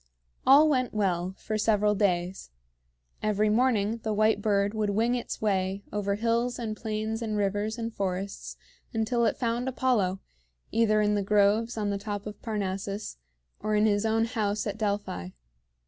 All 0.47 0.67
went 0.67 0.95
well 0.95 1.35
for 1.37 1.59
several 1.59 1.93
days. 1.93 2.49
Every 3.21 3.49
morning 3.51 3.97
the 4.01 4.15
white 4.15 4.41
bird 4.41 4.73
would 4.73 4.89
wing 4.89 5.13
its 5.13 5.43
way 5.43 5.83
over 5.93 6.15
hills 6.15 6.57
and 6.57 6.75
plains 6.75 7.21
and 7.21 7.37
rivers 7.37 7.77
and 7.77 7.93
forests 7.93 8.57
until 8.95 9.25
it 9.25 9.37
found 9.37 9.69
Apollo, 9.69 10.19
either 10.71 11.01
in 11.01 11.13
the 11.13 11.21
groves 11.21 11.77
on 11.77 11.91
the 11.91 11.99
top 11.99 12.25
of 12.25 12.41
Parnassus 12.41 13.17
or 13.59 13.75
in 13.75 13.85
his 13.85 14.03
own 14.03 14.25
house 14.25 14.65
at 14.65 14.79
Delphi. 14.79 15.29